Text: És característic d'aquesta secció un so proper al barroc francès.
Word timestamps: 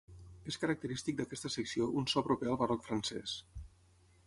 És 0.51 0.55
característic 0.61 1.19
d'aquesta 1.19 1.51
secció 1.57 1.91
un 2.01 2.09
so 2.15 2.25
proper 2.31 2.51
al 2.53 2.59
barroc 2.65 2.89
francès. 2.89 3.39